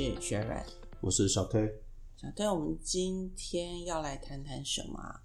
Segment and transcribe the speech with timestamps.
[0.00, 0.40] 是。
[1.02, 1.58] 我是小 K，
[2.16, 5.20] 小 K，我们今天要来谈谈什么啊？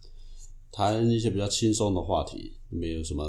[0.70, 3.24] 谈一些比较轻松的话题，没有什么，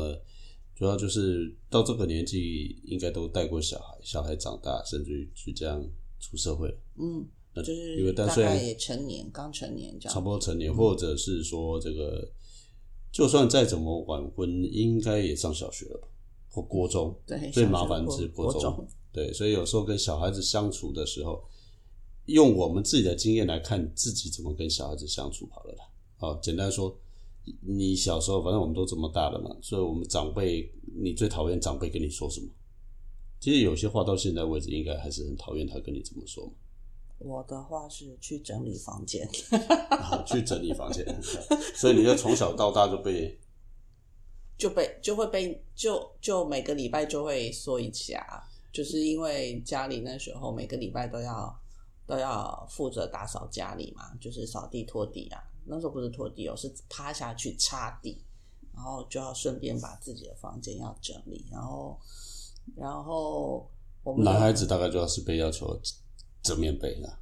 [0.75, 5.81] 主要就是到这个年纪，应该都带过小孩，小孩长大，甚至于就这样
[6.19, 7.25] 出社会了，嗯，
[7.55, 10.15] 那就是因为大概也成年，刚成年这样。
[10.15, 12.29] 差不多成年，或者是说这个，
[13.13, 16.09] 就算再怎么晚婚，应该也上小学了吧，
[16.51, 18.89] 或国中，对，最麻烦是中国中。
[19.17, 21.43] 对，所以有时候跟小孩子相处的时候，
[22.27, 25.85] 用我们自己的经验来看自己怎么跟小孩子相处好了啦。
[26.19, 26.95] 好，简单说，
[27.63, 30.71] 你小时候反正我们都这么大了嘛，所以我们长辈，
[31.01, 32.47] 你最讨厌长辈跟你说什么？
[33.41, 36.53] 其实有些话到现在为止，应该还是很讨厌他跟你怎么说嘛。
[37.19, 39.27] 我的话是去整理房间，
[39.89, 41.05] 啊，去整理房间，
[41.75, 43.39] 所以你就从小到大就被
[44.59, 48.46] 就被就会被就就每个礼拜就会说一下，
[48.77, 51.59] 就是因为家里那时候每个礼拜都要
[52.07, 55.43] 都要负责打扫家里嘛，就是扫地拖地啊。
[55.65, 58.23] 那时候不是拖地哦，是趴下去擦地，
[58.75, 61.99] 然后就要顺便把自己的房间要整理，然后
[62.77, 63.67] 然后
[64.05, 65.81] 我们男孩子大概就要是被要求
[66.43, 67.19] 折面被的，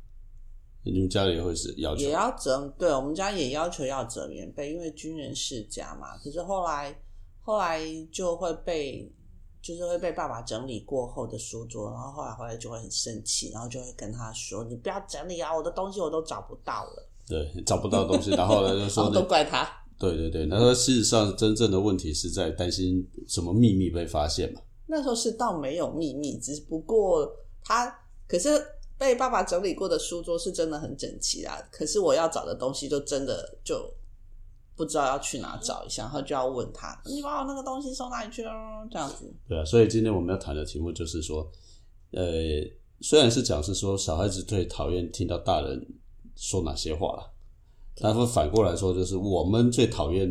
[0.82, 6.18] 你们家里会是要求也要折，对我们家也要求要折棉被，因为军人世家嘛。
[6.18, 7.00] 可是后来
[7.42, 7.80] 后来
[8.12, 9.08] 就会被，
[9.64, 17.08] 就是会被爸爸整理过后的书桌，然后后来回来就会很生气，然后就会跟他说：“你不要整理啊，我的东西我都找不到了。
[17.26, 19.66] 对找不到东西，然后呢就” 然说后都怪他。
[19.98, 24.60] 对对对，那说事实上真正的问题是在担心什么秘密被发现嘛？
[24.86, 27.26] 那时候是倒没有秘密，只不过
[27.64, 27.90] 他
[28.28, 28.62] 可是
[28.98, 31.56] 被爸爸整理过的书桌是真的很整齐啊。
[31.72, 33.90] 可是我要找的东西就真的就
[34.76, 38.50] 不知道要去哪找一下，然后就要问他：“你把我那个东西送哪里去了？”
[38.90, 39.32] 这样子。
[39.48, 41.50] 对啊，所以今天我们要谈的题目就是说，
[42.10, 42.24] 呃，
[43.00, 45.86] 虽然是讲是说小孩子最讨厌听到大人
[46.36, 47.32] 说哪些话了，
[47.96, 50.28] 但是反过来说，就是我们最讨厌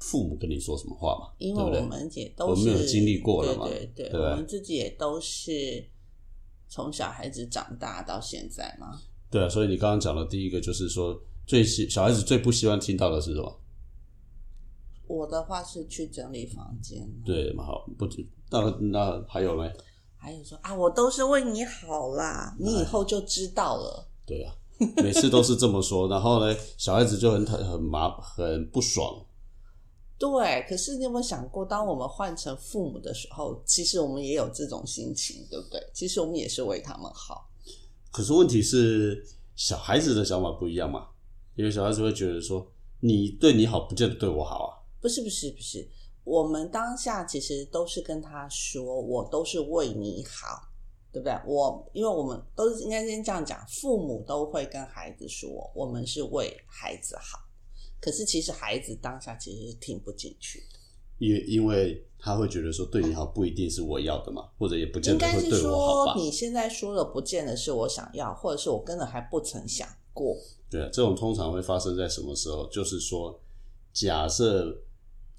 [0.00, 5.84] 父母跟你说什么话嘛，因为我们也都是我们有经历过了嘛对对对，对我们自己也都是
[6.68, 9.00] 从小孩子长大到现在嘛。
[9.30, 13.60] 对啊，所以你刚刚讲的第一个就是说，最希小孩子最不希望听到的是什么？
[15.08, 17.66] 我的话是去整理房间，对蛮？
[17.66, 19.70] 好，不止，那那还有没？
[20.16, 24.08] 还有说啊，我都是为你好啦，你以后就知道了。
[24.24, 24.54] 对啊，
[25.02, 29.26] 每次都是这么说，然后呢，小孩子就很很麻很不爽。
[30.16, 35.84] 对，可是你有没有想过，当我们换成父母的时候，其实我们也有这种心情，对不对？
[35.92, 37.50] 其实我们也是为他们好。
[38.12, 39.26] 可是问题是，
[39.56, 41.08] 小孩子的想法不一样嘛，
[41.54, 42.70] 因为小孩子会觉得说，
[43.00, 44.70] 你对你好，不见得对我好啊。
[45.00, 45.88] 不是不是不是，
[46.24, 50.68] 我们当下其实都是跟他说，我都是为你好，
[51.12, 51.36] 对不对？
[51.46, 57.40] 我因为我们都是应该先这样讲，父母都会跟孩子说，我们是为孩子好。
[58.00, 60.78] 可是其实孩子当下其实是听不进去的，
[61.18, 66.14] 因为因为他会觉得说，对你好不一定是我要的嘛，或者也不见应该是得会对我好吧。
[66.14, 70.36] 说你现在说的不见得是我想要，或者是我根本还不曾想过。
[70.70, 72.66] 对啊，这种通常会发生在什么时候？
[72.68, 73.40] 就是说，
[73.92, 74.82] 假设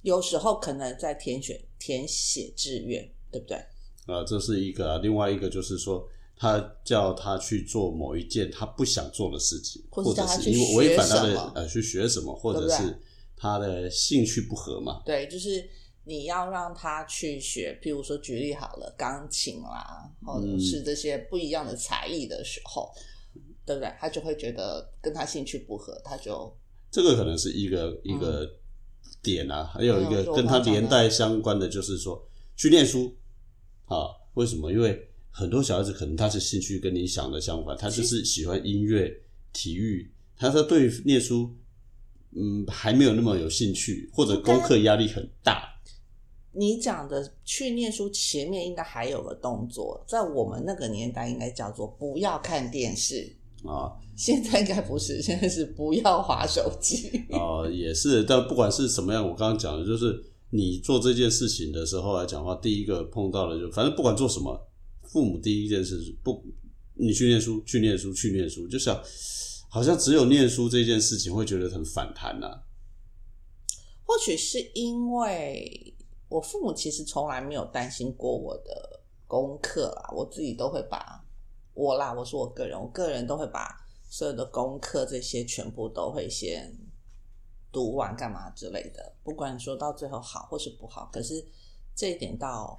[0.02, 3.58] 有时候可能在填选填写志愿，对不对？
[4.06, 13.00] 啊、这是一个啊，另外一个就是说，他叫他去做某一件他不想做的事情，或者是叫他去是因为违反他的呃去学什么，或者是
[13.38, 15.02] 他的兴趣不合嘛。
[15.06, 15.68] 对，就是
[16.04, 22.92] 你要让他去学，譬如说举例好了，钢琴啦，或者是这些不一样的才艺的时候，
[23.66, 23.92] 对不对？
[24.00, 26.56] 他就会觉得跟他兴趣不合，他就
[26.92, 28.50] 这个可能是一个一个
[29.22, 33.16] 点啊，还有一嗯个跟他连带相关的，就是说去念书
[33.86, 34.08] 啊。
[34.36, 34.72] 为什么？
[34.72, 39.16] 因为很多小孩子可能他是兴趣跟你想的相反，他就是喜欢音乐、
[39.54, 41.56] 体育，他说对于念书，
[42.32, 45.70] 嗯，还没有那么有兴趣，或者功课压力很大。
[46.52, 57.10] 你讲的去念书前面应该还有个动作，在我们那个年代应该叫做不要看电视，啊现在应该不是，现在是不要划手机。
[57.34, 64.56] 啊、也是，但不管是什么样，我刚刚讲的就是你做这件事情的时候来讲的话，第一个碰到的就反正不管做什么，
[65.04, 66.44] 父母第一件事是不，
[66.94, 69.02] 你去念书，去念书，去念书，就想
[69.70, 72.48] 好像只有念书这件事情会觉得很反弹呐、
[74.06, 75.96] 或许是因为
[76.30, 81.23] 我父母其实从来没有担心过我的功课啦，我自己都会把
[81.74, 83.76] 我啦，我是我个人，我个人都会把
[84.10, 86.72] 所有的功课这些全部都会先
[87.72, 91.44] 读完干嘛之类的，不管说到最后好或是不好，可是
[91.96, 92.78] 这一点到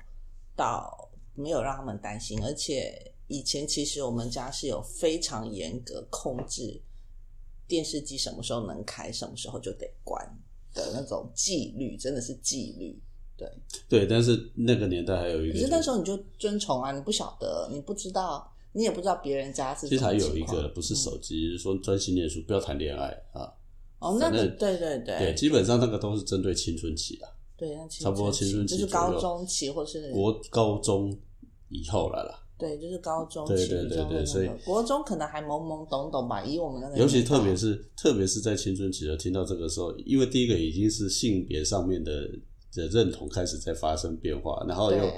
[0.55, 6.81] 到没有让他们担心，而且以前其实我们家是有非常严格控制
[7.67, 10.25] 电视机什么时候能开，什么时候就得关
[10.73, 13.03] 的那种纪律，真的是纪律。
[13.37, 13.51] 对，
[13.89, 23.51] 对，但是那个年代还有一个，可是那时候你就遵从啊，你不晓得，你不知道，你也不知道别人家是其实还有一个不是手机，就是说专心念书，不要谈恋爱啊。
[24.01, 27.27] 哦，那个对对对对，基本上那个都是针对青春期的，
[27.57, 31.17] 对，差不多青春期就是高中期或是国高中
[31.71, 32.41] 以后来了。
[32.57, 42.13] 对，就是高中对对对对所以个国中可能还懵懵懂懂吧，以我们那个尤其特别是特别是在青春期的听到这个时候，因为第一个已经是性别上面的
[42.73, 45.15] 的认同开始在发生变化，然后又对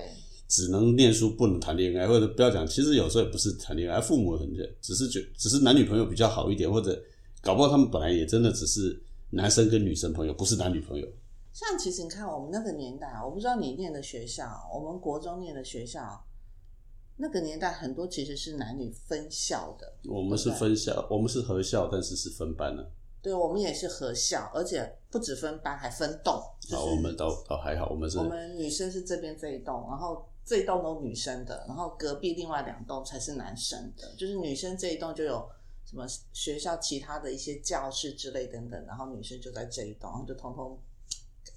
[0.49, 4.49] 只能念书不能谈恋爱，或者不要讲，其实有时候也不是谈恋爱，父母很
[4.81, 7.01] 只是觉只是男女朋友比较好一点，或者
[7.41, 11.07] 搞不好他们本来也真的只是男生跟女生朋友，不是男女朋友。
[11.53, 16.23] 像其实你看我们那个年代啊，我不知道你念的学校，我们国中念的学校，
[17.17, 19.91] 那个年代很多其实是男女分校的。
[20.05, 22.89] 我们是分校，我们是合校，但是是分班的。
[23.23, 26.41] 对，我们也是合校，而且不止分班，还分栋。
[26.61, 34.15] 就是啊，我们倒倒还好，我们是我们女生是这边这一栋，然后这一栋都女生的，然后隔壁另外两栋才是男生的。
[34.17, 35.45] 就是女生这一栋就有
[35.85, 40.79] 什么学校其他的一些教室之类等等，然后女生就在这一栋，然后就通通，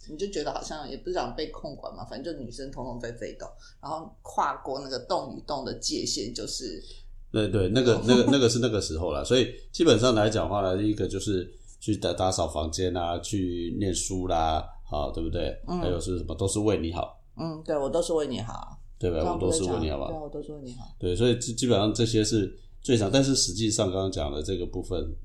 [0.09, 3.47] 你就觉得好像也不想被控管嘛，反正就女生通通在这一栋，
[3.79, 6.83] 然后跨过那个栋与栋的界限就是
[7.31, 11.47] 对对，那个那个那个是那个时候了，所以基本上来讲话呢，一个就是
[11.79, 15.61] 去打打扫房间啊，去念书啦，好，对不对？
[15.67, 19.33] 嗯还有是什么，都是为你好，嗯，对我都是为你好，对吧？
[19.33, 20.07] 我都是刚刚不在为你好吧？
[20.09, 20.95] 讲对啊，我都是问你好。
[20.99, 25.15] 对，所以基基本上这些是最常，但是实际上刚刚讲的这个部分，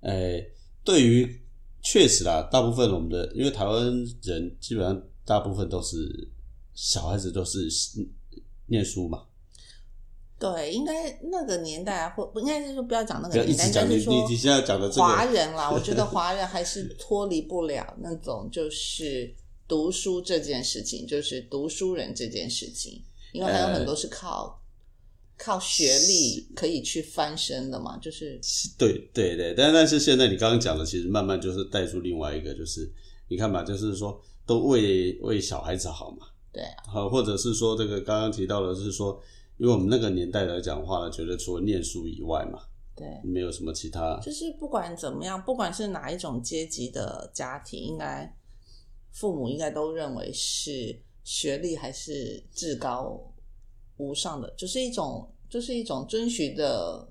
[0.00, 0.44] 诶，
[0.82, 1.40] 对于
[1.82, 3.84] 确实啦，大部分我们的因为台湾
[4.22, 5.96] 人基本上大部分都是
[6.74, 7.68] 小孩子都是
[8.66, 9.22] 念书嘛，
[10.38, 19.34] 对，应该那个年代啊，或不应该是说不要讲那个年代，一直讲你应该是说你你现在讲的这个，华人啦，我觉得华人还是脱离不了那种就是
[19.66, 23.02] 读书这件事情，就是读书人这件事情，
[23.32, 24.60] 因为还有很多是靠、
[25.36, 28.40] 靠学历可以去翻身的嘛，就是
[28.78, 32.90] 对对对，但但是现在你刚刚讲的，其实慢慢就是带出另外一个，就是
[33.28, 39.18] 你看嘛，就是说都为为小孩子好嘛，对啊，好，或者是说这个刚刚提到的是说，
[39.58, 42.60] 因为我们那个年代来讲话呢，觉得除了念书以外嘛，
[42.94, 43.06] 对。
[43.24, 48.32] 没有什么其他，就是不管怎么样，不管是哪一种阶级的家庭，应该
[49.14, 53.18] 父母应该都认为是学历还是至高
[53.96, 57.08] 无上的，就是一种就是一种遵循的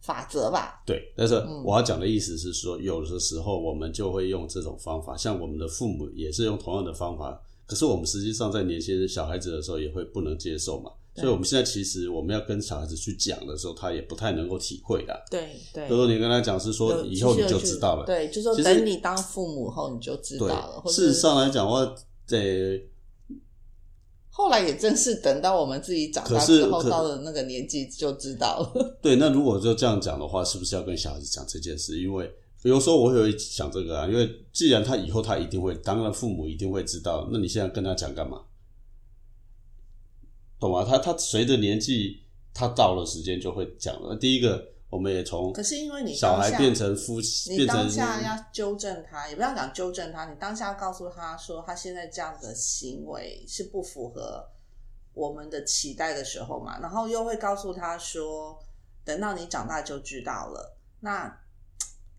[0.00, 0.82] 法则吧。
[0.86, 1.12] 对。
[1.14, 10.90] 但是嗯我要讲的意思是说，有的时候我们就会用这种方法，像我们的父母也是用同样的方法，可是我们实际上在年轻人小孩子的时候也会不能接受嘛。
[11.14, 15.24] 对所以我们现在其实我们要跟小孩子去讲的时候，他也不太能够体会的。
[15.30, 21.94] 对对比如说你跟他讲是说以后你就知道了，对，就说等你当父母后你就知道了，事实上来讲的话，
[22.26, 22.90] 得
[24.28, 28.98] 后来也正是等到我们自己长大之后，到了那个年纪就知道了。
[29.00, 32.00] 对，那如果就这样讲的话，是不是要跟小孩子讲这件事？
[32.00, 32.28] 因为
[32.64, 38.40] 有时候我也会想这个啊，因为既然他以后他一定会，当然父母一定会知道，那你现在跟他讲干嘛？
[40.58, 40.84] 懂吗？
[40.84, 44.16] 他他随着年纪，他到了时间就会讲了。
[44.16, 54.48] 第一个，我们也从可是因为你小孩变成夫妻，你当下要纠正他，也不要讲纠正他，你当下要告诉他说，他现在这样的行为是不符合
[55.12, 58.58] 我们的期待的时候嘛，然后又会告诉他说，
[59.04, 60.78] 等到你长大就知道了。
[61.00, 61.40] 那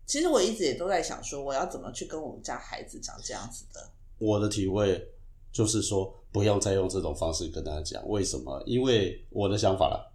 [0.06, 3.90] 其实我一直也都在想说，我要怎么去跟我们家孩子讲这样子的。
[4.18, 5.04] 我的体会
[5.52, 8.06] 就是说，不用再用这种方式跟他讲。
[8.08, 8.62] 为什么？
[8.66, 10.06] 因为我的想法啦，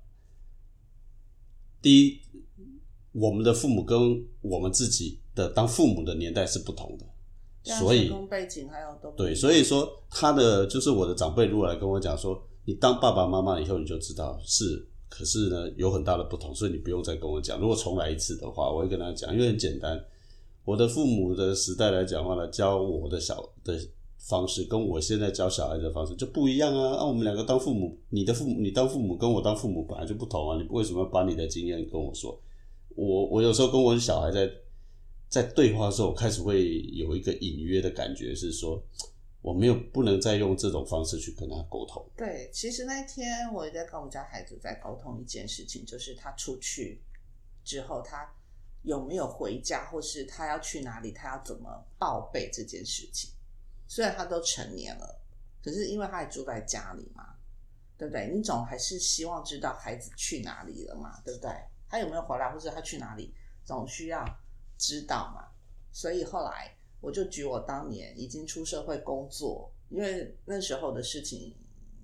[1.82, 2.20] 第一，
[3.12, 7.06] 我们的父母跟我们自己的当父母的年代是不同的，
[7.80, 17.60] 所以背景还有都对，所以说他的就是我的长辈如果来跟我讲说，你当爸爸妈妈以后你就知道是，可是呢有很大的不同，所以你不用再跟我讲。
[17.60, 20.00] 如果重来一次的话，我会跟他讲，因为很简单，
[20.64, 23.80] 我的父母的时代来讲话呢，教我的小的
[24.22, 26.98] 方式跟我现在教小孩的方式就不一样啊。
[26.98, 32.40] 啊，我们两个当父母，你的父母，你当父母跟我当父母本来就不同啊，你为什么要把你的经验跟我说？
[32.96, 34.50] 我我有时候跟我的小孩在
[35.28, 38.84] 在对话的时候，我开始会有一个隐约的感觉是说，
[39.42, 42.06] 我没有不能再用这种方式去跟他沟通。
[42.16, 47.02] 对，其实那天我也在跟我们家孩子在沟通一件事情，就是他出去
[47.64, 48.30] 之后，他
[48.84, 53.32] 有没有回家，或是他要去哪里，他要怎么报备这件事情。
[53.92, 55.20] 虽然他都成年了，
[55.62, 57.36] 可是因为他还住在家里嘛，
[57.98, 58.32] 对不对？
[58.34, 61.52] 你总还是希望知道孩子去哪里了嘛，对不对？
[61.90, 64.26] 他有没有回来，或者他去哪里，总需要
[64.78, 65.46] 知道嘛。
[65.92, 71.54] 所以后来我就举我当年已经出社会工作，因为那时候的事情，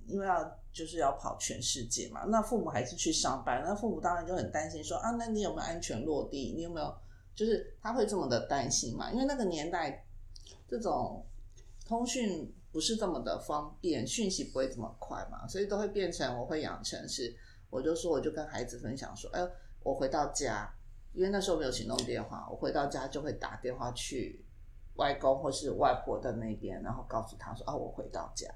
[0.07, 6.51] 因为要就是要跑全世界嘛，那父母还是去上班，那父母当然就很担心说啊，那你有没有安全落地？
[6.53, 6.93] 你有没有
[7.33, 9.09] 就是他会这么的担心嘛？
[9.13, 10.05] 因为那个年代
[10.67, 11.25] 这种
[11.87, 17.35] 通讯不是这么的方便，讯息不会这么快嘛，所以都会变成我会养成是，
[17.69, 19.41] 我就说我就跟孩子分享说，哎，
[19.83, 20.69] 我回到家，
[21.13, 24.45] 因为那时候没有行动电话，我回到家就会打电话去
[24.95, 28.47] 外公或是外婆的那边，然后告诉他说啊，我回到家。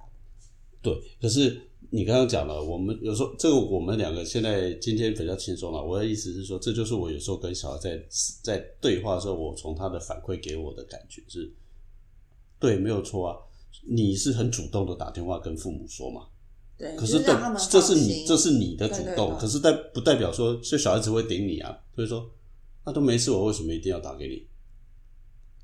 [0.84, 1.62] 对，可是
[1.92, 5.80] 你刚刚讲了，我们有时候这个我们两个现在今天比较轻松了。
[5.84, 8.04] 我的意思是说，这就是我有时候跟小孩在
[8.44, 11.54] 在对话的时候，我从他的反馈给我的感觉是，
[12.62, 13.36] 对，没有错啊，
[13.90, 16.28] 你是很主动的打电话跟父母说嘛。
[16.78, 21.78] 对，可是对就让他们，这是你这是你的主动，对对对可是代不代表说，这小孩子会顶你啊？
[21.96, 22.26] 所以说，
[22.86, 24.48] 那都没事，我为什么一定要打给你？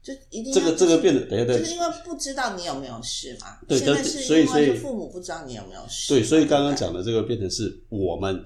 [0.04, 3.58] 就一定这个要这个变得，等一下等一下就是因为不知道你有没有事嘛。
[3.68, 6.14] 对但现在是因所以所以为是父母不知道你有没有事。
[6.14, 8.44] 对，所以刚刚对讲的这个变成是我们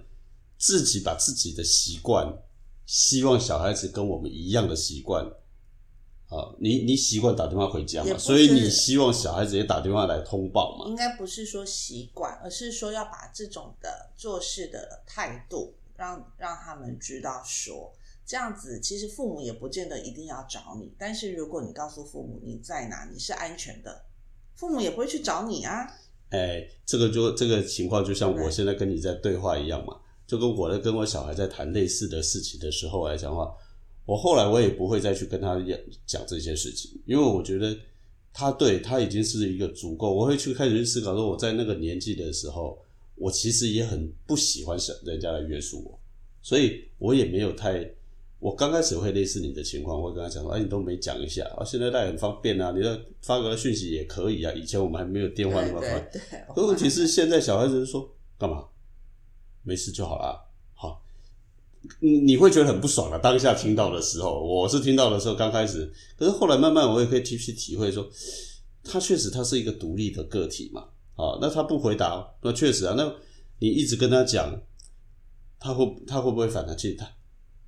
[0.57, 2.25] 自己把自己的习惯，
[2.85, 5.25] 希望小孩子跟我们一样的习惯。
[6.31, 10.85] 啊，你你习惯打电话回家嘛，所以你希望小孩子也打电话来通报嘛？
[10.87, 17.93] 应该不是说习惯，而是说要把这种的做事的态度，让让他们知道说，
[18.25, 24.05] 这样子其实父母也不见得一定要找你，但是如果你告诉父母你在哪，你是安全的，
[24.55, 25.85] 父母也不会去找你啊。
[26.29, 33.53] 哎，这个就这个情况，就像我现在跟你在对话一样嘛，就跟我在跟我小孩在谈类似的事情的时候来讲的话，
[34.11, 37.73] 我后来我也不会再去跟他讲讲这些事情，因为我觉得
[38.33, 42.77] 他对他已经是一个足够，我会去开始去思考说，我在那个年纪的时候，
[43.15, 45.97] 我其实也很不喜欢想人家来约束我，
[46.41, 47.89] 所以我也没有太。
[48.39, 54.51] 我刚开始会类似你的情况，我会跟他讲说：“哎，你都没讲一下啊，现在带很方便啊，你要发个讯息也可以啊。
[54.51, 56.11] 以前我们还没有电话那对么快，
[56.53, 58.65] 可问题是现在小孩子说干嘛？
[59.63, 60.50] 没事就好啦。
[61.99, 63.17] 你你会觉得很不爽啊。
[63.17, 68.07] 当下听到的时候，我是听到的时候刚开始，可是后来慢慢我也可以去去体会说，
[68.83, 70.81] 他确实他是一个独立的个体嘛。
[71.15, 73.13] 啊，那他不回答，那确实啊，那
[73.59, 74.59] 你一直跟他讲，
[75.59, 76.77] 他会他会不会反弹？
[76.77, 77.07] 去他，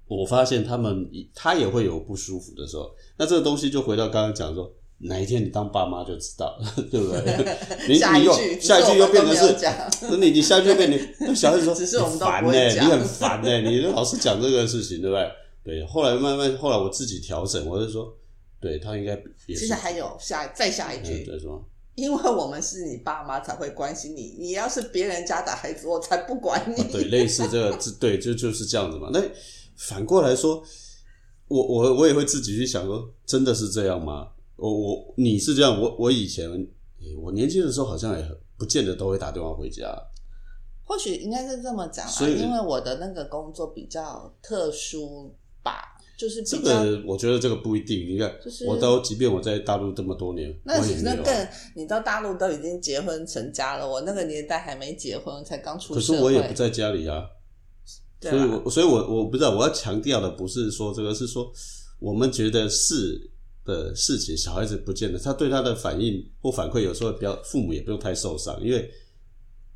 [0.08, 2.90] 我发现他们他也会有不舒服的时候。
[3.18, 4.74] 那这个东西就回到刚刚讲说。
[5.04, 6.58] 哪一天你当爸妈就知道，
[6.90, 7.58] 对不对？
[7.88, 9.56] 你你又下一句下一句又变成是
[10.10, 15.32] 那你你下一句又变成那小孩子说，只是我们都烦呢、你很烦呢、你老是讲这个事情，对不对？
[15.66, 18.14] 对，后来慢慢后来我自己调整，我就说，
[18.60, 19.12] 对他应该
[19.48, 21.64] 也是其实还有下再下一嗯句，对什么？
[21.96, 26.82] 因为我们是你爸妈才会关心你，你要是别人家的孩子，我才不管你。
[26.82, 29.10] 啊对，类似这个，这对，就就是这样子嘛。
[29.14, 29.22] 那
[29.78, 30.64] 反过来说，
[31.48, 34.28] 我我我也会自己去想说，真的是这样吗？
[34.56, 39.84] 我我你是这样，我我以前诶我年轻的时候好像也很不见得都会打电话回家。
[40.86, 45.34] 或许应该是这么讲啦，所以因为我的那个工作比较特殊
[45.64, 46.60] 吧，就是这。
[46.60, 48.00] 个我觉得这个不一定。
[48.08, 51.16] 你看，就是我都即便我在大陆这么多年，那我也没有啊。
[51.16, 56.02] 那更，你到大陆都已经结婚成家了，我那个年代还没结婚，才刚出可。
[56.02, 57.24] 是我也不在家里啊，
[58.20, 61.50] 对所以啊我所以我我不知道我要强调的不是说这个，是说
[62.00, 63.32] 我们觉得是
[63.66, 68.92] 的事情，小孩子不见得他对他的反应或反馈，有时候不要父母也不用太受伤，因为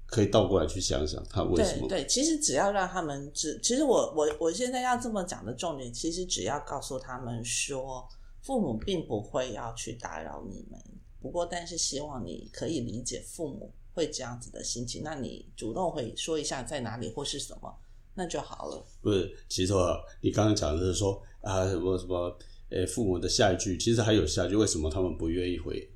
[0.05, 1.87] 可以倒过来去想想他为什么。
[1.87, 8.07] 对，其实只要让他们知，其实我我我现在要这么讲的重点，其实只要告诉他们说，
[8.41, 10.79] 父母并不会要去打扰你们，
[11.21, 17.73] 不过但是希望你可以理解父母会这样子的心情，那你主动会说一下在哪里或是什么，
[18.13, 18.85] 那就好了。
[19.01, 22.37] 不是，其实啊你刚刚讲的是说啊，什么什么，
[22.69, 25.89] 呃，父母的下一句，其实还有下一句，为什么他们不愿意回？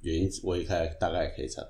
[0.00, 1.62] 原因我也开大概可以猜，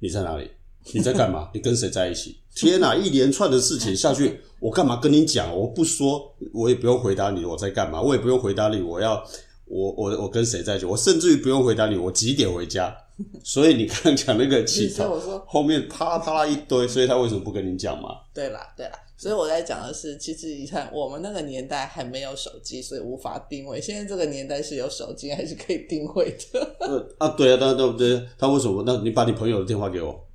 [0.00, 0.50] 你在哪里？
[0.92, 1.50] 你在干嘛？
[1.52, 2.38] 你跟谁在一起？
[2.54, 5.54] 天哪，一连串的事情下去，我干嘛跟你讲？
[5.56, 9.22] 我不说，我也不用回答你我在干嘛，我也不用回答你我要
[9.64, 12.96] 我我我跟谁在一起，我甚至于不用回答你我几点回家。
[13.42, 18.10] 所以你刚刚讲那个起头所以我说，后面啪啦啪啦一堆，所以他为什么不跟你讲嘛？
[18.34, 23.80] 对啦，对啦，所以我在讲的是，其实你看，我们那个年代还没有手机，所以无法定位。
[23.80, 26.76] 现在这个年代是有手机，还是可以定位的。
[26.86, 28.22] 呃啊，对啊，当然对不对？
[28.38, 28.82] 他为什么？
[28.86, 30.26] 那你把你朋友的电话给我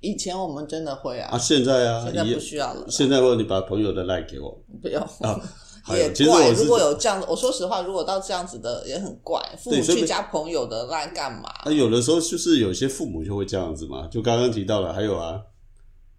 [0.00, 1.38] 以前我们真的会啊，啊？
[1.38, 5.00] 现在啊，现在不需要了啦，现在问你把朋友的赖给我不用。
[5.20, 5.40] 啊。
[5.88, 9.42] 也怪，如果有这样的，我说实话，如果到这样子的也很怪。
[9.58, 11.48] 父母去加朋友的那干嘛？
[11.64, 15.42] 啊，有的时候就是有些父母就会这样子嘛，就刚刚提到了，还有啊，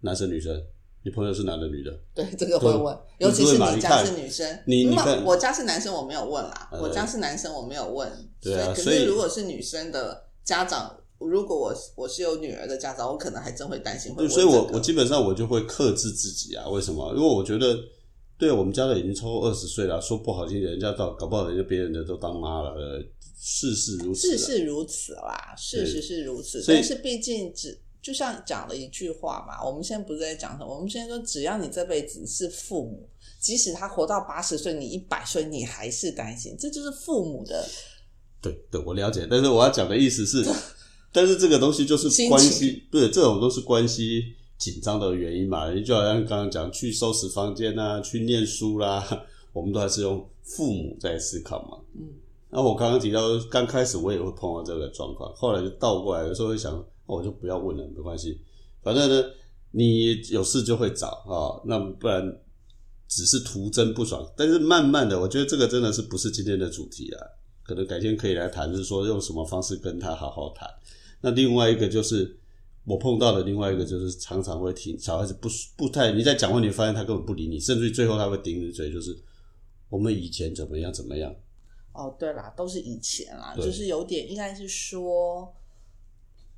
[0.02, 0.62] 男生女生？
[1.04, 1.92] 你朋友是男的女的？
[2.16, 6.70] 对，这个会问，尤其是你你家是女生，你你看没有我家是男生，我没有问啦。
[6.72, 8.10] 呃我家是男生，我没有问。
[8.42, 16.68] 对啊所以可是如果是女生的家长，如果我我是有女儿的家长，我可能还真会担心会对，所以我我基本上我就会克制自己啊。
[16.70, 17.14] 为什么？
[17.16, 17.78] 因为我觉得，
[18.38, 23.04] 对我们家的已经超过二十岁了，说不好听，人家到搞不好人家别人的都当妈了，呃，
[23.38, 24.38] 事事如此事。
[24.38, 33.08] 事是如此啦，事实是如此，但是毕竟只就像讲了一句话嘛，我们现在不是在讲什么，我们现在说只要你这辈子是父母，
[33.40, 37.66] 即使他活到八十岁，你一百岁，你还是担心，这就是父母的
[38.42, 40.46] 对对，我了解，但是我要讲的意思是，
[41.14, 44.22] 但是这个东西就是关系，对，这种都是关系
[44.58, 45.72] 紧张的原因嘛。
[45.72, 51.78] 你就好像刚刚讲，去收拾房间啊，去念书啦，我们都还是用父母在思考嘛。
[51.96, 52.10] 嗯，
[52.50, 58.40] 那我刚刚提到，刚开始我也会碰到这个状况，后来就倒过来，有时候会想，哦我就不要问了，没关系，
[58.82, 59.26] 反正呢，
[59.72, 62.40] 你有事就会找啊、那不然
[63.08, 64.28] 只是徒增不爽。
[64.36, 67.20] 但是慢慢的，我觉得这个真的是不是今天的主题啊，
[67.64, 70.68] 可能改天可以来谈，就是说用什么方式跟他好好谈。
[71.22, 72.38] 那另外一个就是
[72.86, 79.18] 我碰到的另外一个就是常常会听小孩子不不太你在讲话，你发现他根本不理你，甚至于最后他会顶你嘴，就是
[79.90, 81.34] 我们以前怎么样怎么样。
[81.94, 85.54] 哦，对啦，都是以前啦，就是有点应该是说。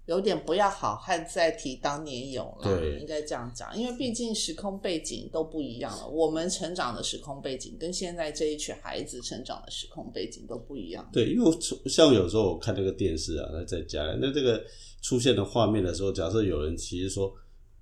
[0.05, 6.07] 有点不要好汉再提当年勇了，对应该这样讲，因为毕竟时空背景都不一样了。
[6.07, 11.09] 我们成长的时空背景跟现在这一群孩子成长的时空背景都不一样。
[11.12, 11.51] 对，因为
[11.88, 14.63] 像有时候我看那个电视啊，在家里，那这个
[15.01, 17.33] 出现的画面的时候，假设有人其实说，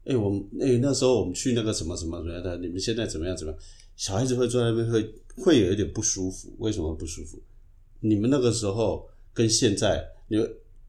[0.06, 3.62] 哎、我们哎、那时候我们去那个什么什么什么的，你们现在怎么样怎么样？
[3.98, 5.14] 小孩子会坐在那边会
[5.44, 7.38] 会有一点不舒服，为什么不舒服？
[8.00, 10.38] 你们那个时候跟现在你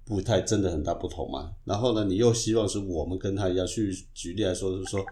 [0.05, 1.53] 不太真的很大不同嘛？
[1.65, 5.05] 然后呢，你又希望是我们跟他一样去举例来说，就是说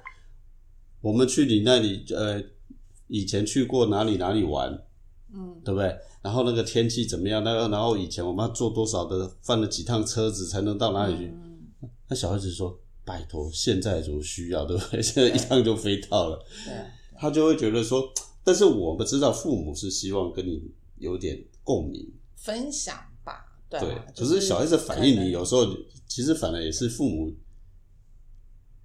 [1.00, 2.42] 我们去你那里呃
[3.08, 4.70] 以前去过哪里哪里玩，
[5.34, 5.96] 嗯，对不对？
[6.22, 7.42] 然后那个天气怎么样？
[7.42, 11.26] 那个然后以前我们要坐多少的，翻了几趟车子才能到哪里去？
[11.26, 11.48] 嗯
[12.08, 15.00] 那小孩子说：“拜托，现在就需要，对不对？
[15.02, 16.38] 现在一趟就飞到了。
[16.66, 16.74] 对，”
[17.18, 18.02] 他就会觉得说，
[18.44, 22.94] 但是我们知道父母是希望跟你有点共鸣，分享
[23.80, 24.24] 吧，对。
[24.24, 25.66] 可是小孩子反应，你有时候
[26.06, 27.32] 其实反而也是父母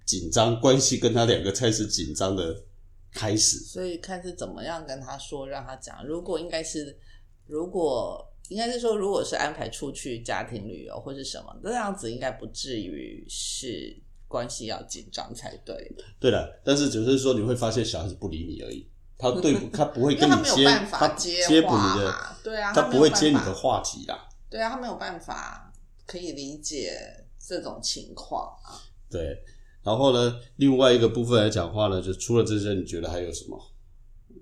[0.06, 2.64] 紧张，关系跟他两个才是紧张的
[3.12, 3.58] 开始。
[3.58, 6.06] 所以看是怎么样跟他说，让他讲。
[6.06, 6.98] 如果应该是，
[7.46, 15.94] 如果应该是说，如果是安排出去家庭旅游或是什么这样子，应该不至于是关系要紧张才对。
[16.18, 24.27] 对了，但是只是说你会发现小孩子不理你而已，他对不， 他不会跟你接，他接补话你的，，对啊，他不会接你的话题啦。
[24.50, 25.72] 对啊，他没有办法
[26.06, 26.92] 可以理解
[27.38, 28.80] 这种情况啊。
[29.10, 29.42] 对，
[29.82, 33.58] 然后呢，另外一个部分来讲话呢，就除了这些，你觉得还有什么？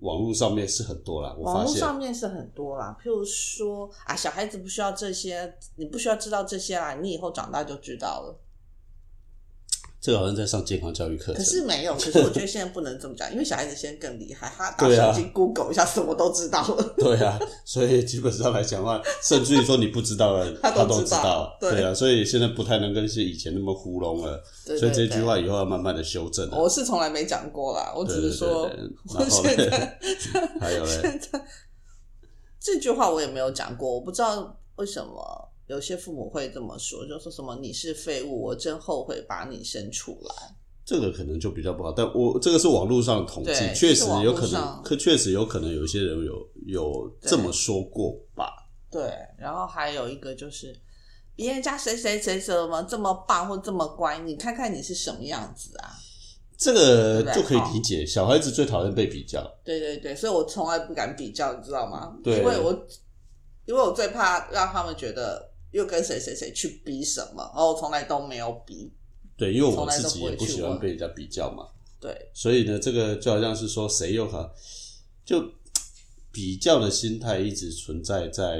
[0.01, 8.39] 网络上面是很多啦，我网络上面是很多啦，譬如说啊，小孩子不需要这些，你不需要知道这些啦，你以后长大就知道了。
[10.07, 11.35] 这个好像在上健康教育课程。
[11.35, 16.95] 可是没有，可是我觉得现在不能这么讲，因为小孩子现在更厉害，他打手机 Google 一下，什么都知道了。
[16.97, 21.59] 对啊，所以基本上来讲的话，甚至于说你不知道的，他 他都都知道道。
[21.61, 24.41] 对啊，所以现在不太能跟是以前那么糊弄了。
[24.65, 26.57] 对所以这句话以后要慢慢的修正了。
[26.57, 28.71] 我是从来没讲过啦，我只是说，
[29.13, 29.99] 我 现在
[30.61, 31.21] 还有嘞，
[32.61, 40.57] 这句话我也没有讲过，我不知道为什么有些父母会这么说，就说什么你是废物，我真后悔把你生出来。
[40.85, 48.49] 这个可能就比较不好，但我这个是网络上的统计，确实有可能，可确实有可能有一些人有有这么说过吧。
[48.89, 50.73] 对，然后还有一个就是
[51.35, 55.91] 别人家谁谁谁怎么这么棒或这么乖，你看看你是什么样子啊？
[56.57, 59.43] 这个就可以理解，小孩子最讨厌被比较。
[59.65, 62.17] 对对对，所以我从来不敢比较，你知道吗？
[62.23, 62.73] 对因为我
[63.67, 68.91] 因为我最怕让他们觉得又跟谁谁谁去比什么，然后我从来都没有比。
[69.37, 71.69] 对，因为我自己也不喜欢被人家比较嘛，
[72.01, 74.51] 对所以呢，这个就好像是说谁又好，
[75.27, 75.53] 就
[76.33, 78.59] 比较的心态一直存在在，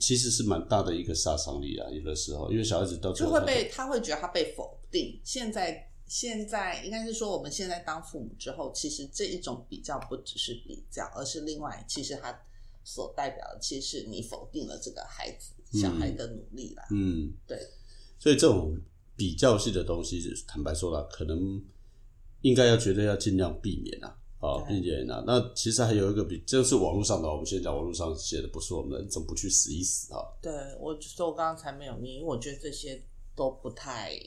[0.00, 1.86] 其实是蛮大的一个杀伤力啊。
[1.90, 5.20] 有的时候，因为小孩子到最后就会被他会觉得他被否定。
[5.22, 12.34] 现在现在应该是说，我们现在当父母之后，其实这一种比较不只是比较，而是另外，其实他
[12.84, 16.84] 所代表的，其实是你否定了这个孩子小孩的努力啦。
[16.90, 17.58] 嗯，对，
[18.18, 18.76] 所以这种
[19.16, 21.62] 比较性的东西，坦白说了，可能
[22.42, 24.18] 应该要绝对要尽量避免啊。
[24.42, 25.22] 啊，对避免啊！
[25.24, 30.18] 那其实还有一个比，就是网络上的哦，我们先讲网络上写的，不是我们怎么不去死一死啊？
[30.42, 33.00] 对我所以我刚刚才没有念，因为我觉得这些
[33.36, 34.18] 都不太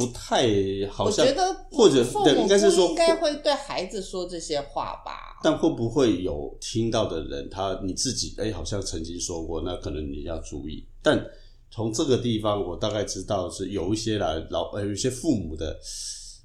[0.00, 0.48] 不不太
[0.90, 5.38] 好我像觉得或者对应该是说应该会对孩子说这些话吧？
[5.42, 10.86] 但会不会有听到的人，他你自己哎、好像曾经说过，那可能你要注意。
[11.02, 11.24] 但
[11.70, 15.78] 从这个地方，我大概知道是有一些啦，老呃有一些父母的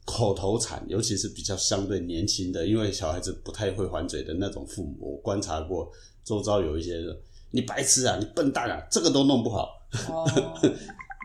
[0.06, 5.92] 口头禅，尤其是比较相对年轻的，因为小孩子不太会还嘴的那种父母，我观察过，
[6.24, 7.18] 周遭有一些人，
[7.52, 9.70] 你白痴啊，你笨蛋啊，这个都弄不好。
[10.10, 10.30] 哦，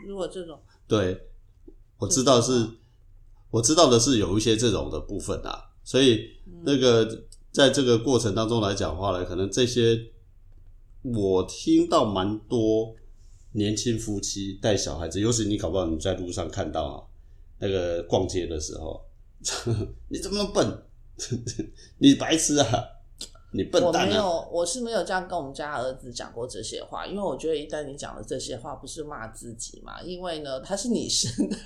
[0.06, 1.16] 如果这种 对，
[2.00, 2.66] 我知道是，
[3.50, 6.28] 我知道的是有一些这种的部分啊，所以
[6.64, 10.00] 那个在这个过程当中来讲话呢，可能这些
[11.02, 12.94] 我听到蛮多
[13.52, 17.04] 年轻夫妻带小孩子，尤其你搞不好你在路上看到啊，
[17.58, 19.04] 那个逛街的时候，
[20.08, 20.82] 你怎么那么笨？
[21.98, 22.66] 你白痴啊！
[23.52, 24.06] 你笨我蛋啊！
[24.06, 30.00] 没有，我是没有这样跟我们家儿子讲过这些话，因为我觉得一旦你讲了这些话，不是骂自己嘛？
[30.02, 31.56] 因为呢，他是你生的，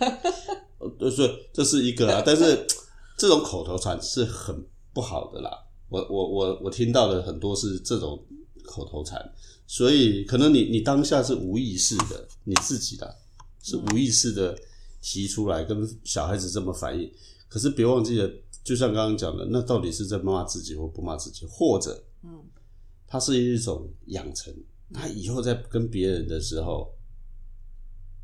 [0.78, 2.66] 呃， 对，所以这是一个啊，但是
[3.18, 5.50] 这种口头禅是很不好的啦。
[5.90, 8.18] 我我我我听到的很多是这种
[8.64, 9.22] 口头禅，
[9.66, 13.14] 所以可能你你当下是无意识的，你自己的
[13.62, 14.56] 是无意识的
[15.02, 17.12] 提出来跟小孩子这么反应，
[17.48, 18.30] 可是别忘记了，
[18.62, 22.44] 就像刚刚讲的，那到底是在骂自己或不骂自己，或者嗯，
[23.06, 24.52] 它是一种养成，
[24.92, 26.92] 他以后在跟别人的时候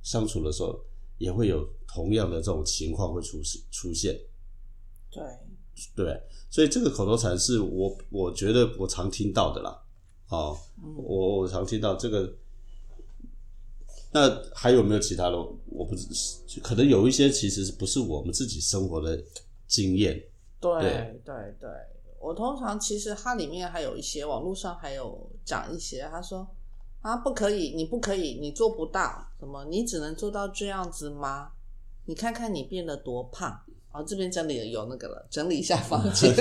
[0.02, 0.84] 相处的时候，
[1.18, 3.38] 也会有同样的这种情况会出
[3.70, 4.18] 出现，
[5.10, 5.22] 对，
[5.94, 9.82] 对，所以这个口头禅是我我觉得我常听到的啦，
[10.28, 10.58] 哦，
[10.96, 12.36] 我我常听到这个。
[14.12, 15.36] 那还有没有其他的？
[15.66, 16.06] 我不知，
[16.60, 19.18] 可能有一些其实不是我们自己生活的
[19.66, 20.20] 经验，
[20.60, 21.70] 对对对对，
[22.20, 26.46] 我通常其实它里面还有一些网络上还有讲一些，他说
[27.00, 31.50] 啊不可以，你不可以，你做不到，什么你只能做到这样子吗？
[32.06, 33.60] 你看看你变得多胖。
[33.92, 36.32] 哦，这边整理有那个了，整理一下房间。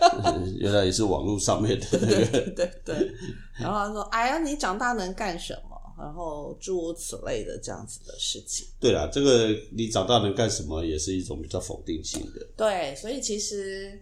[0.60, 2.26] 原来也是网络上面的那个。
[2.52, 3.14] 对对对，
[3.58, 8.68] 然后他说：“哎呀，你长大能干什么？”然后诸如此类的这样子的事情。
[8.78, 12.46] 对啦，这个你长大能干什么，也是一种比较否定性的。
[12.56, 14.00] 对，所以其实，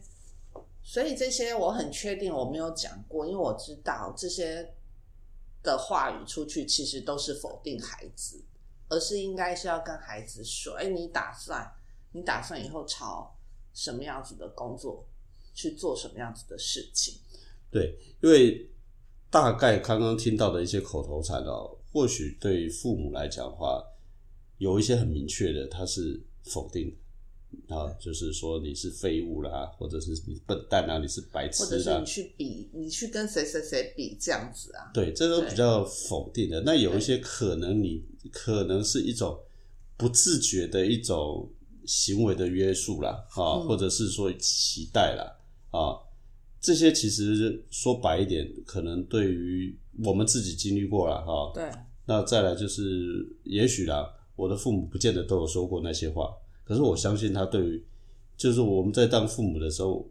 [0.83, 4.75] 所以这些我很确定我没有讲过，因为我知道这些
[5.63, 8.45] 的话语出去，其实都是否定孩子，
[8.89, 11.67] 而是应该是要跟孩子说：“哎，你打算，
[12.13, 13.35] 你打算以后朝
[13.73, 15.05] 什么样子的工作
[15.55, 17.15] 去做什么样子的事情？”
[17.73, 18.71] 对，因为
[19.29, 23.83] 大概刚刚听到的一些口头禅哦，或许对于父母来讲的话，
[24.59, 27.75] 有一些很明确的，他是否定的。
[27.75, 34.91] 啊，就是说你是废物啦，或者是你笨蛋啊，你是白痴啊或者是你，去比，你去跟谁谁谁比这样子啊？
[34.93, 36.61] 对，这都比较否定的。
[36.67, 39.41] 那有一些可能你可能是一种
[39.97, 41.51] 不自觉的一种
[41.87, 43.67] 行为的约束啦，啊，嗯。
[43.67, 45.25] 或者是说期待啦，
[45.71, 45.97] 啊，
[46.61, 51.53] 这些其实说白一点，可能对于我们自己经历过了哈。
[51.55, 51.71] 对，
[52.05, 57.85] 那再来就是，也许啦，我的父母不见得都有说过那些话，可是我相信他对于，
[58.37, 60.09] 就是我们在当父母的时候，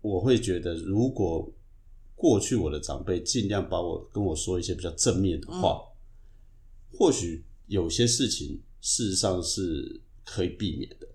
[0.00, 1.52] 我会觉得，如果
[2.14, 5.82] 过去我的长辈尽量把我跟我说一些比较正面的话，
[6.92, 11.06] 或许有些事情事实上是可以避免的，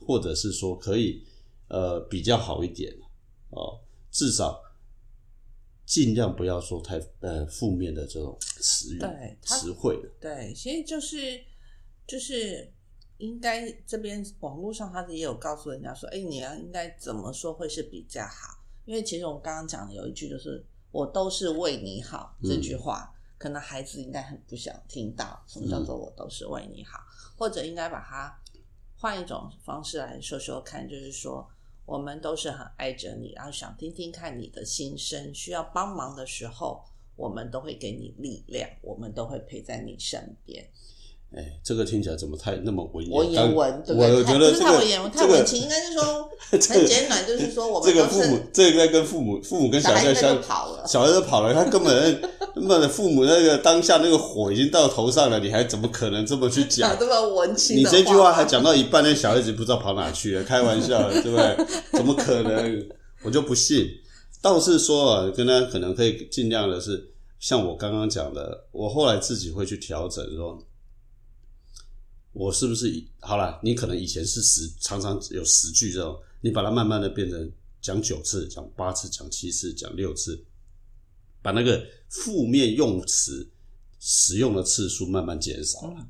[0.00, 1.22] 或者是说可以
[1.68, 2.90] 呃比较好一点
[3.50, 3.78] 哦，
[4.10, 4.58] 至少
[5.88, 10.08] 尽量不要说太呃负面的这种词语对他词汇的。
[10.20, 11.42] 对，其实就是
[12.06, 12.70] 就是
[13.16, 18.62] 应该这边网络上他也有告诉人家说，哎，你要应该怎么说会是比较好？
[18.84, 26.98] 因为其实我们刚刚讲的有一句就是“我都是为你好”这句话，可能孩子应该很不想听到什么叫做“我都是为你好”，
[27.34, 28.38] 或者应该把它
[28.94, 31.48] 换一种方式来说说看，就是说。
[31.88, 35.34] 我们都是很爱着你，然后想听听看你的心声。
[35.34, 36.84] 需要帮忙的时候，
[37.16, 40.68] 我们都会给你力量，我们都会陪在你身边。
[41.34, 43.18] 哎，这个听起来怎么太那么文言？
[43.18, 44.12] 文言文，对不对？
[44.12, 50.86] 我我觉得太不是这个太文言文，太文情，应该是说 很简短，就是说我们这个父母，这个在跟父母，父母跟小孩在相小孩跑了。
[50.86, 52.20] 小孩子跑了，他根本
[52.54, 56.98] 根本的父母那个当下那个火已经到头上了，你还怎么可能这么去讲讲？
[57.00, 61.66] 这么文青你这句话还讲到一半，那小孩子不知道跑哪去了，开玩笑，对不对？
[61.92, 62.88] 怎么可能？
[63.22, 63.88] 我就不信。
[64.40, 70.56] 倒是说啊，跟他可能可以尽量的是，像我刚刚讲的，我后来自己会去调整，说，
[72.32, 73.58] 我是不是以好了？
[73.64, 77.50] 你可能以前是十，常常有十句这种，你把它慢慢的变成
[77.82, 80.40] 讲九次、讲八次、讲七次、讲六次，
[81.42, 83.48] 把那个负面用词
[84.00, 86.06] 使用的次数慢慢减少了。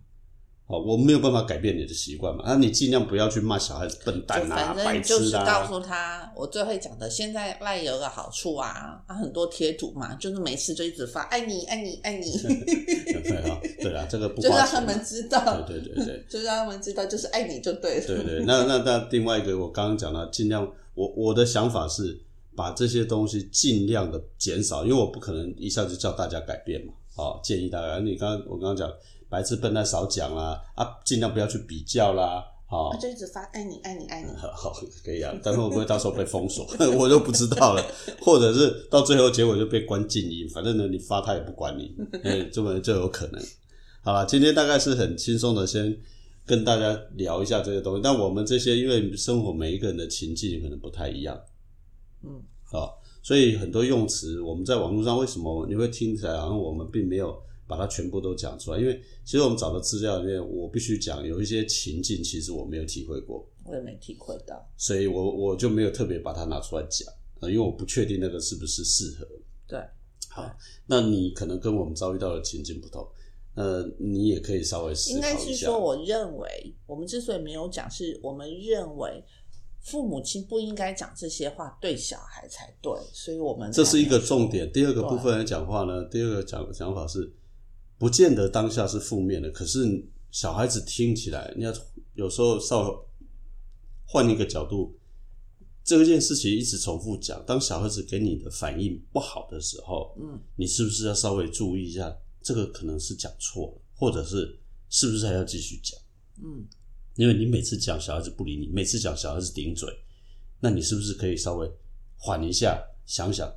[0.66, 5.66] 哦，我没有办法改变你的习惯嘛，那你尽量不要去骂小孩子笨蛋啊、反白正就是告痴啊。
[5.66, 14.82] 诉他，我最会讲的，现在赖有个好处啊，啊很多贴图嘛，就是每次就一直发爱你爱你爱你， 对啊，对啊，这个不就让他。
[14.82, 16.24] 们知道，对对对对。
[16.28, 18.06] 就让他们知道，就是爱你就对了。
[18.06, 22.20] 对对，那那那另外一个，我刚刚讲了，尽量我我的想法是
[22.58, 26.92] 把这些东西尽量的减少，因为我不可能一下子叫大家改变嘛。
[27.16, 28.92] 哦，建议大家，你刚刚我刚刚讲，
[29.28, 34.72] 白痴笨蛋少讲啦，啊，尽量不要去比较啦，好、他就一直发爱你爱你爱你， 好好
[35.04, 36.66] 可以啊，但会不会到时候被封锁，
[36.98, 37.84] 我就不知道了，
[38.20, 41.94] 或者是到最后结果就被关静音，反正呢你发他也不管你，
[42.24, 43.40] 哎，这么就有可能。
[44.02, 45.96] 好了，今天大概是很轻松的，先
[46.44, 48.00] 跟大家聊一下这些东西。
[48.02, 51.38] 但我们这些因为生活每一个人的情境可能不太一样，
[52.22, 52.90] 嗯，啊，
[53.22, 58.78] 所以很多用词我们在网络上为什么你会听起来好像我们并没有把它全部都讲出来？
[58.80, 63.46] 因为其实我们找的资料里面，我必须讲有一些情境其实我没有体会过。
[63.64, 64.66] 我也没体会到。
[64.78, 67.06] 所以我我就没有特别把它拿出来讲，
[67.40, 69.26] 呃因为我不确定那个是不是适合。
[69.66, 69.78] 对，
[70.30, 70.50] 好，
[70.86, 73.06] 那你可能跟我们遭遇到的情境不同，
[73.54, 75.30] 呃，你也可以稍微思应考一下。
[75.30, 79.22] 应该是说，我认为我们之所以没有讲，是我们认为
[79.80, 84.70] 父母亲不应该讲这些话对小孩才对，所以我们这是一个重点。
[84.72, 87.32] 第二个部分来讲话呢，第二个讲讲法是，
[87.96, 91.72] 不见得当下是负面的，可是小孩子听起来，你要
[92.14, 92.98] 有时候稍微
[94.04, 94.98] 换一个角度，
[95.82, 104.58] 这件事情一直重复讲，当小孩子给你的反应不好的时候，嗯，你是不是要稍微注意一下，这个可能是讲错了，或者是
[104.90, 105.98] 是不是还要继续讲？
[106.44, 106.66] 嗯
[107.18, 109.92] 因为你每次讲小孩子不理你，每次讲小孩子顶嘴，
[110.60, 111.68] 那你是不是可以稍微
[112.16, 113.52] 缓一下，想想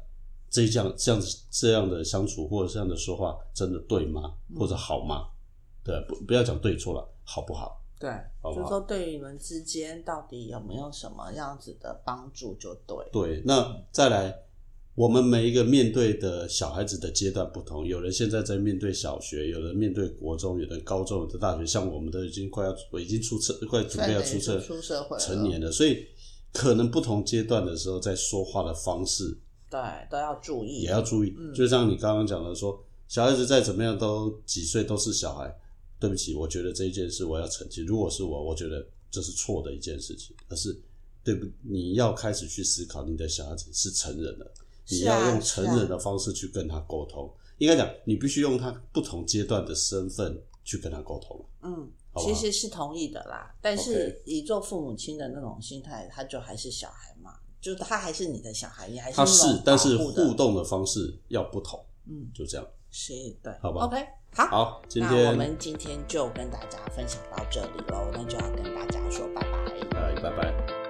[0.49, 4.33] 这样这样子这样的相处或者这样的说话真的对吗？
[4.57, 5.27] 或者好吗？
[5.83, 7.79] 对，不不要讲对错了，好不好？
[7.99, 8.09] 对，
[8.41, 12.97] 好就是说对于你们之间到底有没有什么样子的帮助就对。
[13.11, 14.35] 对，那再来，
[14.95, 26.05] 我们每一个面对的小孩子的阶段不同，有人现在在面对小学，有人面对国中，有人高中，有的大学，像我们都已经快要已经出社，快准备要出社现在等于是出社会成年了，所以
[26.53, 29.37] 可能不同阶段的时候，在说话的方式
[29.69, 31.33] 对，都要注意，也要注意。
[31.37, 35.55] 嗯就像你刚刚讲的说，小孩子再怎么样都几岁都是小孩。
[35.99, 37.85] 对不起，我觉得这一件事我要澄清。
[37.85, 40.75] 如果是我，我觉得这是错的一件事情，而是
[41.23, 41.45] 对不？
[41.61, 44.51] 你要开始去思考，你的小孩子是成人了，
[44.91, 47.31] 你要用成人的方式去跟他沟通。
[47.57, 51.45] 应该讲，你必须用他不同阶段的身份去跟他沟通。
[51.61, 51.71] 嗯，
[52.11, 62.67] 好不好其实是同意的啦，但是以做父母亲的那种心态，他就还是小孩嘛，就他还是你的小孩，你还是他是，但是互动的方式要不同，嗯，就这样。
[62.89, 69.99] 是对，好吧 OK，好，好，今那我天们今天就跟大家分享到这里喽，那就要跟大家说拜拜。
[69.99, 70.80] 哎，拜拜。